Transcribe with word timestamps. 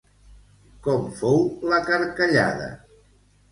Com 0.87 1.05
fou 1.19 1.37
la 1.73 1.81
carcallada? 1.91 2.75